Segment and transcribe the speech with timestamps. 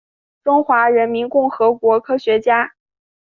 [0.43, 2.73] 中华人民共和国科学家。